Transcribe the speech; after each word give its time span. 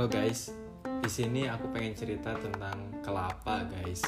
Halo 0.00 0.08
guys, 0.08 0.48
di 1.04 1.10
sini 1.12 1.44
aku 1.44 1.76
pengen 1.76 1.92
cerita 1.92 2.32
tentang 2.32 2.88
kelapa 3.04 3.68
guys. 3.68 4.00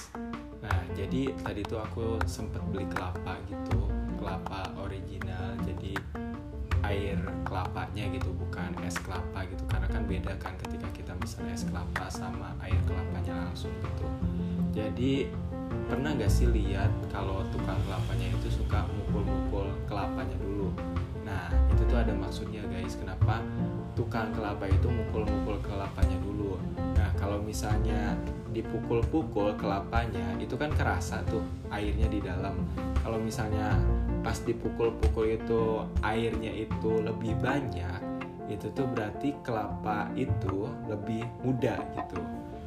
Nah, 0.64 0.80
jadi 0.96 1.36
tadi 1.44 1.60
tuh 1.68 1.84
aku 1.84 2.16
sempet 2.24 2.64
beli 2.72 2.88
kelapa 2.88 3.36
gitu, 3.44 3.92
kelapa 4.16 4.72
original, 4.80 5.52
jadi 5.60 5.92
air 6.88 7.20
kelapanya 7.44 8.08
gitu, 8.08 8.32
bukan 8.32 8.72
es 8.88 8.96
kelapa 9.04 9.44
gitu. 9.44 9.60
Karena 9.68 9.84
kan 9.92 10.08
beda 10.08 10.32
kan 10.40 10.56
ketika 10.64 10.88
kita 10.96 11.12
misalnya 11.20 11.52
es 11.52 11.68
kelapa 11.68 12.08
sama 12.08 12.56
air 12.64 12.80
kelapanya 12.88 13.52
langsung 13.52 13.76
gitu. 13.84 14.08
Jadi 14.72 15.28
pernah 15.92 16.16
gak 16.16 16.32
sih 16.32 16.48
lihat 16.48 16.88
kalau 17.12 17.44
tukang 17.52 17.76
kelapanya 17.84 18.32
itu 18.32 18.48
suka 18.48 18.88
mukul-mukul 18.96 19.68
kelapanya 19.84 20.40
dulu? 20.40 20.72
Nah, 21.32 21.48
itu 21.72 21.82
tuh 21.88 21.96
ada 21.96 22.12
maksudnya 22.12 22.60
guys. 22.68 22.92
Kenapa 23.00 23.40
tukang 23.96 24.28
kelapa 24.36 24.68
itu 24.68 24.88
mukul-mukul 24.92 25.56
kelapanya 25.64 26.16
dulu. 26.20 26.60
Nah, 26.76 27.08
kalau 27.16 27.40
misalnya 27.40 28.12
dipukul-pukul 28.52 29.56
kelapanya, 29.56 30.36
itu 30.36 30.52
kan 30.60 30.68
kerasa 30.76 31.24
tuh 31.24 31.40
airnya 31.72 32.04
di 32.12 32.20
dalam. 32.20 32.68
Kalau 33.00 33.16
misalnya 33.16 33.80
pas 34.20 34.36
dipukul-pukul 34.44 35.40
itu 35.40 35.88
airnya 36.04 36.52
itu 36.52 37.00
lebih 37.00 37.32
banyak, 37.40 38.00
itu 38.52 38.68
tuh 38.76 38.84
berarti 38.92 39.32
kelapa 39.40 40.12
itu 40.12 40.68
lebih 40.84 41.24
muda 41.40 41.80
gitu. 41.96 42.20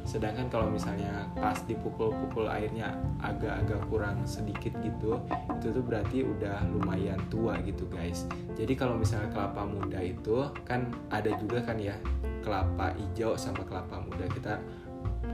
Sedangkan 0.06 0.46
kalau 0.46 0.70
misalnya 0.70 1.26
pas 1.34 1.58
dipukul-pukul 1.66 2.46
airnya 2.46 2.94
agak-agak 3.18 3.82
kurang 3.90 4.22
sedikit 4.22 4.70
gitu, 4.78 5.18
itu 5.58 5.66
tuh 5.74 5.82
berarti 5.82 6.22
udah 6.22 6.62
lumayan 6.70 7.18
tua 7.26 7.58
gitu 7.66 7.90
guys. 7.90 8.24
Jadi 8.54 8.78
kalau 8.78 8.94
misalnya 8.94 9.28
kelapa 9.34 9.66
muda 9.66 9.98
itu 9.98 10.46
kan 10.62 10.86
ada 11.10 11.34
juga 11.42 11.58
kan 11.66 11.76
ya 11.82 11.98
kelapa 12.46 12.94
hijau 12.94 13.34
sama 13.34 13.66
kelapa 13.66 13.98
muda. 13.98 14.24
Kita 14.30 14.54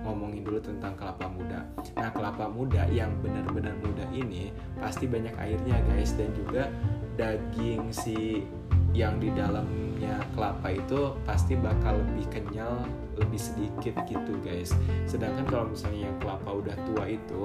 ngomongin 0.09 0.43
dulu 0.43 0.59
tentang 0.59 0.97
kelapa 0.97 1.29
muda. 1.29 1.69
Nah, 2.01 2.11
kelapa 2.11 2.49
muda 2.49 2.89
yang 2.89 3.13
benar-benar 3.21 3.77
muda 3.85 4.09
ini 4.09 4.49
pasti 4.81 5.05
banyak 5.05 5.37
airnya 5.37 5.79
guys 5.93 6.17
dan 6.17 6.33
juga 6.33 6.73
daging 7.21 7.93
si 7.93 8.49
yang 8.97 9.21
di 9.21 9.29
dalamnya 10.03 10.19
kelapa 10.35 10.69
itu 10.75 11.01
pasti 11.23 11.55
bakal 11.55 11.95
lebih 12.03 12.27
kenyal 12.27 12.83
lebih 13.15 13.39
sedikit 13.39 13.95
gitu 14.11 14.35
guys. 14.43 14.75
Sedangkan 15.07 15.47
kalau 15.47 15.71
misalnya 15.71 16.11
yang 16.11 16.17
kelapa 16.19 16.51
udah 16.51 16.77
tua 16.91 17.05
itu 17.07 17.43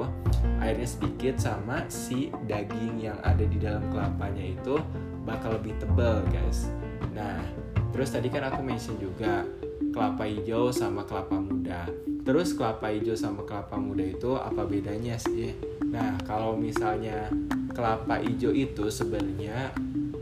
airnya 0.58 0.90
sedikit 0.90 1.36
sama 1.38 1.86
si 1.86 2.34
daging 2.50 2.98
yang 2.98 3.20
ada 3.22 3.46
di 3.46 3.62
dalam 3.62 3.86
kelapanya 3.94 4.58
itu 4.58 4.82
bakal 5.22 5.54
lebih 5.54 5.78
tebal 5.78 6.26
guys. 6.34 6.66
Nah 7.14 7.46
terus 7.94 8.10
tadi 8.10 8.34
kan 8.34 8.50
aku 8.50 8.66
mention 8.66 8.98
juga 8.98 9.46
kelapa 9.94 10.26
hijau 10.26 10.74
sama 10.74 11.06
kelapa 11.06 11.38
muda. 11.38 11.86
Terus 12.26 12.58
kelapa 12.58 12.90
hijau 12.90 13.14
sama 13.14 13.46
kelapa 13.46 13.78
muda 13.78 14.02
itu 14.02 14.34
apa 14.34 14.66
bedanya 14.66 15.14
sih? 15.22 15.54
Nah 15.86 16.18
kalau 16.26 16.58
misalnya 16.58 17.30
kelapa 17.78 18.18
hijau 18.18 18.50
itu 18.50 18.90
sebenarnya 18.90 19.78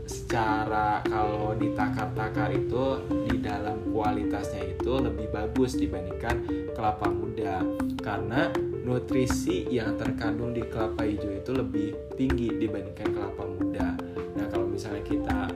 secara 0.06 1.02
kalau 1.02 1.52
ditakar-takar 1.58 2.54
itu 2.54 3.02
di 3.26 3.42
dalam 3.42 3.90
kualitasnya 3.90 4.78
itu 4.78 5.02
lebih 5.02 5.28
bagus 5.34 5.74
dibandingkan 5.74 6.46
kelapa 6.78 7.10
muda 7.10 7.60
karena 8.00 8.54
nutrisi 8.86 9.66
yang 9.66 9.98
terkandung 9.98 10.54
di 10.54 10.62
kelapa 10.62 11.02
hijau 11.02 11.34
itu 11.34 11.50
lebih 11.50 11.88
tinggi 12.14 12.54
dibandingkan 12.54 13.08
kelapa 13.10 13.42
muda. 13.42 13.86
Nah, 14.38 14.46
kalau 14.46 14.70
misalnya 14.70 15.02
kita 15.02 15.50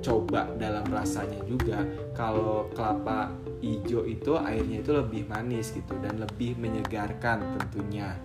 coba 0.00 0.48
dalam 0.56 0.88
rasanya 0.88 1.44
juga 1.44 1.84
kalau 2.16 2.72
kelapa 2.72 3.36
hijau 3.60 4.08
itu 4.08 4.32
airnya 4.40 4.80
itu 4.80 4.92
lebih 4.96 5.28
manis 5.28 5.76
gitu 5.76 5.92
dan 6.00 6.16
lebih 6.16 6.56
menyegarkan 6.56 7.44
tentunya. 7.60 8.16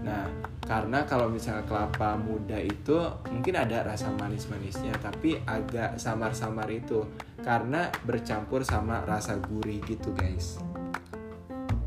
Nah, 0.00 0.26
karena 0.64 1.02
kalau 1.02 1.26
misalnya 1.26 1.66
kelapa 1.66 2.14
muda 2.14 2.56
itu 2.56 2.98
mungkin 3.26 3.58
ada 3.58 3.82
rasa 3.82 4.06
manis-manisnya 4.14 4.94
tapi 5.02 5.42
agak 5.42 5.98
samar-samar 5.98 6.70
itu 6.70 7.02
karena 7.42 7.90
bercampur 8.06 8.62
sama 8.62 9.02
rasa 9.02 9.36
gurih 9.42 9.82
gitu 9.84 10.14
guys. 10.14 10.62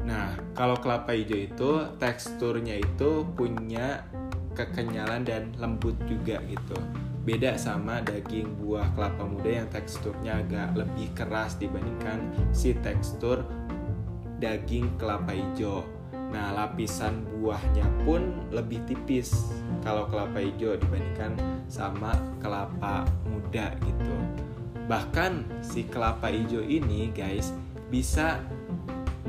Nah, 0.03 0.35
kalau 0.51 0.75
kelapa 0.77 1.15
hijau 1.15 1.39
itu 1.39 1.71
teksturnya 1.95 2.75
itu 2.75 3.23
punya 3.39 4.03
kekenyalan 4.51 5.23
dan 5.23 5.55
lembut 5.57 5.95
juga 6.05 6.43
gitu. 6.45 6.77
Beda 7.23 7.55
sama 7.55 8.03
daging 8.03 8.59
buah 8.59 8.91
kelapa 8.99 9.23
muda 9.23 9.63
yang 9.63 9.67
teksturnya 9.71 10.43
agak 10.43 10.75
lebih 10.75 11.07
keras 11.15 11.55
dibandingkan 11.55 12.19
si 12.51 12.75
tekstur 12.83 13.47
daging 14.43 14.91
kelapa 14.99 15.31
hijau. 15.31 15.87
Nah, 16.33 16.49
lapisan 16.49 17.21
buahnya 17.37 17.85
pun 18.01 18.49
lebih 18.49 18.81
tipis 18.89 19.53
kalau 19.85 20.09
kelapa 20.09 20.41
hijau 20.41 20.73
dibandingkan 20.81 21.37
sama 21.69 22.17
kelapa 22.41 23.05
muda 23.29 23.77
gitu. 23.85 24.17
Bahkan 24.89 25.61
si 25.61 25.85
kelapa 25.85 26.33
hijau 26.33 26.65
ini, 26.65 27.13
guys, 27.13 27.53
bisa 27.93 28.41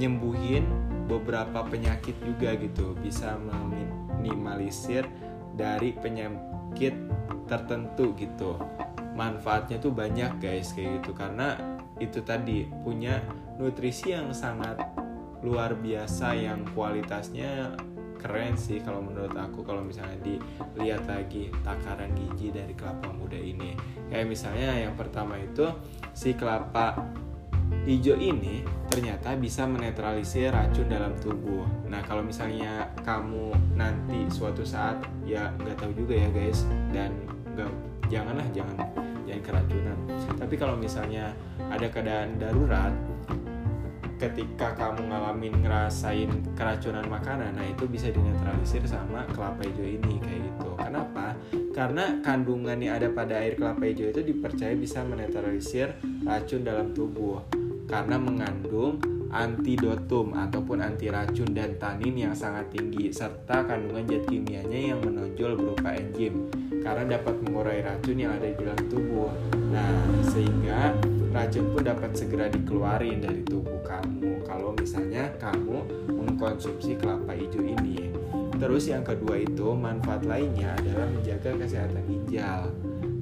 nyembuhin 0.01 0.65
beberapa 1.05 1.61
penyakit 1.69 2.17
juga 2.25 2.57
gitu, 2.57 2.97
bisa 3.05 3.37
meminimalisir 3.37 5.05
dari 5.53 5.93
penyakit 5.93 6.97
tertentu 7.45 8.17
gitu. 8.17 8.57
Manfaatnya 9.13 9.77
tuh 9.77 9.93
banyak, 9.93 10.41
guys, 10.41 10.73
kayak 10.73 11.05
gitu 11.05 11.13
karena 11.13 11.61
itu 12.03 12.25
tadi 12.25 12.67
punya 12.83 13.23
nutrisi 13.61 14.11
yang 14.11 14.35
sangat 14.35 14.94
luar 15.45 15.77
biasa 15.77 16.33
yang 16.35 16.65
kualitasnya 16.73 17.77
keren 18.17 18.57
sih 18.57 18.81
kalau 18.81 19.05
menurut 19.05 19.37
aku 19.37 19.61
kalau 19.61 19.85
misalnya 19.85 20.17
dilihat 20.25 21.05
lagi 21.05 21.53
takaran 21.61 22.17
gizi 22.17 22.49
dari 22.49 22.73
kelapa 22.73 23.13
muda 23.13 23.37
ini 23.37 23.77
kayak 24.09 24.25
misalnya 24.25 24.89
yang 24.89 24.97
pertama 24.97 25.37
itu 25.37 25.69
si 26.17 26.33
kelapa 26.33 26.97
hijau 27.85 28.17
ini 28.17 28.65
ternyata 28.89 29.37
bisa 29.37 29.69
menetralisir 29.69 30.53
racun 30.53 30.89
dalam 30.89 31.13
tubuh. 31.21 31.69
Nah 31.89 32.01
kalau 32.05 32.25
misalnya 32.25 32.89
kamu 33.05 33.53
nanti 33.77 34.25
suatu 34.33 34.65
saat 34.65 35.05
ya 35.29 35.53
nggak 35.61 35.77
tahu 35.77 35.93
juga 35.93 36.15
ya 36.17 36.29
guys 36.33 36.65
dan 36.97 37.13
nggak 37.53 37.69
janganlah 38.09 38.47
jangan 38.57 38.77
jangan 39.29 39.43
keracunan. 39.45 39.99
Tapi 40.41 40.55
kalau 40.57 40.77
misalnya 40.81 41.33
ada 41.69 41.87
keadaan 41.93 42.41
darurat 42.41 42.93
ketika 44.25 44.73
kamu 44.73 45.13
ngalamin 45.13 45.55
ngerasain 45.61 46.33
keracunan 46.57 47.05
makanan 47.05 47.61
nah 47.61 47.67
itu 47.69 47.85
bisa 47.85 48.09
dinetralisir 48.09 48.81
sama 48.89 49.29
kelapa 49.37 49.69
hijau 49.69 49.85
ini 49.85 50.17
kayak 50.17 50.41
gitu. 50.49 50.71
Kenapa? 50.81 51.37
Karena 51.77 52.25
kandungan 52.25 52.81
yang 52.81 52.97
ada 52.97 53.13
pada 53.13 53.37
air 53.37 53.61
kelapa 53.61 53.85
hijau 53.85 54.09
itu 54.09 54.25
dipercaya 54.25 54.73
bisa 54.73 55.05
menetralisir 55.05 55.93
racun 56.25 56.65
dalam 56.65 56.97
tubuh. 56.97 57.45
Karena 57.85 58.17
mengandung 58.17 58.97
antidotum 59.35 60.33
ataupun 60.33 60.79
anti 60.81 61.13
racun 61.13 61.53
dan 61.53 61.77
tanin 61.77 62.15
yang 62.15 62.33
sangat 62.33 62.71
tinggi 62.73 63.11
serta 63.11 63.67
kandungan 63.67 64.07
zat 64.09 64.25
kimianya 64.31 64.95
yang 64.95 65.05
menonjol 65.05 65.59
berupa 65.59 65.93
enzim. 65.93 66.49
Karena 66.81 67.21
dapat 67.21 67.45
mengurai 67.45 67.85
racun 67.85 68.17
yang 68.17 68.33
ada 68.41 68.49
di 68.49 68.57
dalam 68.57 68.83
tubuh. 68.89 69.29
Nah, 69.69 69.91
sehingga 70.23 70.95
racun 71.35 71.75
pun 71.75 71.83
dapat 71.83 72.15
segera 72.15 72.47
dikeluarin 72.47 73.19
dari 73.19 73.43
tubuh 73.43 73.83
kamu 73.83 74.14
misalnya 74.79 75.31
kamu 75.41 76.09
mengkonsumsi 76.11 76.99
kelapa 76.99 77.35
hijau 77.35 77.63
ini. 77.63 78.11
Terus 78.55 78.87
yang 78.87 79.03
kedua 79.03 79.43
itu 79.43 79.75
manfaat 79.75 80.23
lainnya 80.25 80.75
adalah 80.79 81.11
menjaga 81.11 81.59
kesehatan 81.59 82.03
ginjal. 82.07 82.71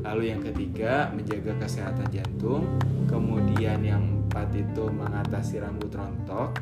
Lalu 0.03 0.23
yang 0.35 0.43
ketiga 0.43 1.09
menjaga 1.15 1.57
kesehatan 1.63 2.07
jantung. 2.13 2.67
Kemudian 3.09 3.81
yang 3.81 4.03
empat 4.03 4.53
itu 4.57 4.85
mengatasi 4.89 5.61
rambut 5.61 5.93
rontok. 5.93 6.57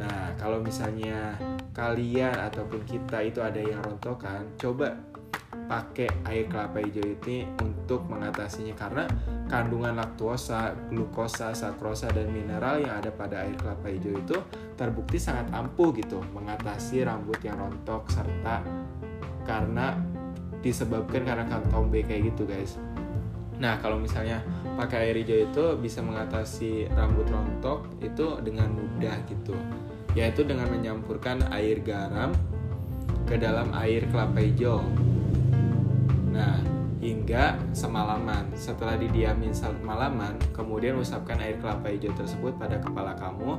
Nah, 0.00 0.32
kalau 0.40 0.64
misalnya 0.64 1.36
kalian 1.76 2.32
ataupun 2.32 2.82
kita 2.88 3.20
itu 3.20 3.44
ada 3.44 3.60
yang 3.60 3.84
rontokan, 3.84 4.48
coba 4.56 4.96
pakai 5.70 6.10
air 6.26 6.50
kelapa 6.50 6.82
hijau 6.82 7.04
ini 7.04 7.46
untuk 7.62 8.02
mengatasinya 8.10 8.74
karena 8.74 9.04
kandungan 9.50 9.98
laktosa, 9.98 10.78
glukosa, 10.86 11.50
sakrosa 11.50 12.06
dan 12.14 12.30
mineral 12.30 12.78
yang 12.78 13.02
ada 13.02 13.10
pada 13.10 13.42
air 13.42 13.58
kelapa 13.58 13.90
hijau 13.90 14.14
itu 14.14 14.38
terbukti 14.78 15.18
sangat 15.18 15.50
ampuh 15.50 15.90
gitu 15.98 16.22
mengatasi 16.30 17.02
rambut 17.02 17.36
yang 17.42 17.58
rontok 17.58 18.06
serta 18.14 18.62
karena 19.42 19.98
disebabkan 20.62 21.26
karena 21.26 21.44
kantong 21.50 21.90
B 21.90 22.06
kayak 22.06 22.30
gitu 22.30 22.46
guys. 22.46 22.78
Nah 23.58 23.82
kalau 23.82 23.98
misalnya 23.98 24.38
pakai 24.78 25.10
air 25.10 25.18
hijau 25.18 25.38
itu 25.50 25.64
bisa 25.82 25.98
mengatasi 25.98 26.86
rambut 26.94 27.26
rontok 27.26 27.90
itu 27.98 28.38
dengan 28.46 28.70
mudah 28.70 29.18
gitu, 29.26 29.58
yaitu 30.14 30.46
dengan 30.46 30.70
menyampurkan 30.70 31.42
air 31.50 31.82
garam 31.82 32.30
ke 33.26 33.34
dalam 33.34 33.74
air 33.74 34.06
kelapa 34.14 34.38
hijau 34.38 34.80
hingga 37.00 37.56
semalaman. 37.72 38.52
Setelah 38.52 39.00
didiamin 39.00 39.56
semalaman, 39.56 40.36
kemudian 40.52 41.00
usapkan 41.00 41.40
air 41.40 41.56
kelapa 41.58 41.88
hijau 41.88 42.12
tersebut 42.12 42.54
pada 42.60 42.76
kepala 42.76 43.16
kamu 43.16 43.56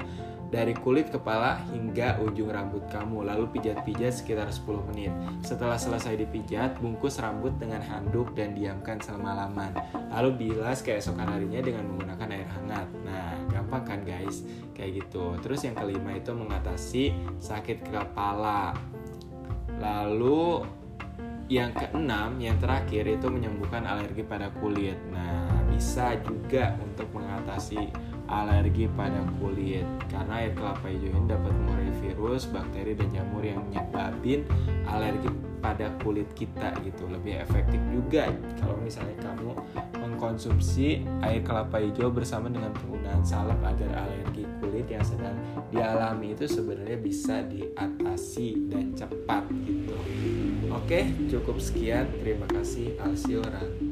dari 0.52 0.76
kulit 0.76 1.08
kepala 1.08 1.64
hingga 1.72 2.20
ujung 2.20 2.52
rambut 2.52 2.84
kamu 2.92 3.24
lalu 3.24 3.48
pijat-pijat 3.56 4.12
sekitar 4.12 4.52
10 4.52 4.84
menit. 4.92 5.16
Setelah 5.48 5.80
selesai 5.80 6.20
dipijat 6.20 6.76
bungkus 6.84 7.24
rambut 7.24 7.56
dengan 7.56 7.80
handuk 7.80 8.36
dan 8.36 8.52
diamkan 8.52 9.00
semalaman. 9.00 9.72
Lalu 10.12 10.30
bilas 10.52 10.84
keesokan 10.84 11.32
harinya 11.32 11.64
dengan 11.64 11.88
menggunakan 11.88 12.28
air 12.36 12.48
hangat. 12.52 12.88
Nah 13.08 13.32
gampang 13.48 13.84
kan 13.88 14.00
guys? 14.04 14.44
Kayak 14.76 15.08
gitu. 15.08 15.40
Terus 15.40 15.64
yang 15.64 15.80
kelima 15.80 16.20
itu 16.20 16.36
mengatasi 16.36 17.16
sakit 17.40 17.88
kepala. 17.88 18.76
Lalu 19.80 20.68
yang 21.52 21.76
keenam 21.76 22.40
yang 22.40 22.56
terakhir 22.64 23.04
itu 23.12 23.28
menyembuhkan 23.28 23.84
alergi 23.84 24.24
pada 24.24 24.48
kulit 24.64 24.96
nah 25.12 25.52
bisa 25.68 26.16
juga 26.24 26.80
untuk 26.80 27.12
mengatasi 27.12 27.92
alergi 28.32 28.88
pada 28.96 29.20
kulit 29.44 29.84
karena 30.08 30.48
air 30.48 30.56
kelapa 30.56 30.88
hijau 30.88 31.12
ini 31.12 31.28
dapat 31.28 31.52
mengurangi 31.52 31.94
virus, 32.00 32.48
bakteri 32.48 32.96
dan 32.96 33.12
jamur 33.12 33.44
yang 33.44 33.60
menyebabkan 33.68 34.48
alergi 34.88 35.30
pada 35.60 35.92
kulit 36.02 36.32
kita 36.34 36.72
gitu. 36.82 37.12
Lebih 37.12 37.44
efektif 37.44 37.78
juga 37.92 38.32
kalau 38.58 38.80
misalnya 38.80 39.20
kamu 39.20 39.52
mengkonsumsi 40.00 41.04
air 41.28 41.44
kelapa 41.44 41.84
hijau 41.84 42.08
bersama 42.10 42.48
dengan 42.48 42.72
penggunaan 42.72 43.22
salep 43.22 43.60
agar 43.60 44.08
alergi 44.08 44.48
kulit 44.64 44.88
yang 44.88 45.04
sedang 45.04 45.36
dialami 45.70 46.32
itu 46.32 46.48
sebenarnya 46.48 46.98
bisa 46.98 47.44
diatasi 47.46 48.72
dan 48.72 48.96
cepat 48.96 49.44
gitu. 49.68 49.96
Oke, 50.72 51.04
cukup 51.28 51.60
sekian. 51.60 52.08
Terima 52.24 52.48
kasih 52.48 52.96
Alsioran. 53.04 53.91